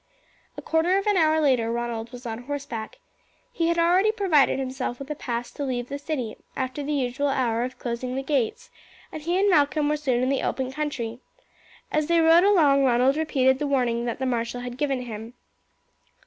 [0.57, 2.97] A quarter of an hour later Ronald was on horseback.
[3.53, 7.27] He had already provided himself with a pass to leave the city after the usual
[7.27, 8.71] hour of closing the gates,
[9.11, 11.19] and he and Malcolm were soon in the open country.
[11.91, 15.35] As they rode along Ronald repeated the warning that the marshal had given him.